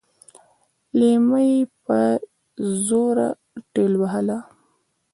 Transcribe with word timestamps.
ليلما 0.97 1.39
يې 1.49 1.57
په 1.85 1.97
زوره 2.87 3.29
ټېلوهله. 3.73 4.37